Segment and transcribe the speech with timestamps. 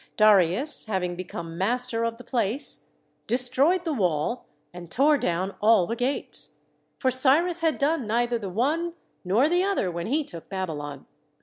[0.17, 2.87] Darius having become master of the place,
[3.27, 6.55] destroyed the wall, and tore down^all the gates;
[6.97, 8.93] for Cyrus had done neither the one
[9.23, 11.05] nor the other when he took Babylon.